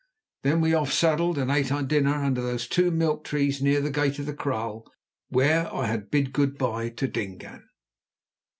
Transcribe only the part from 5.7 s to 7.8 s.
I had bid good bye to Dingaan.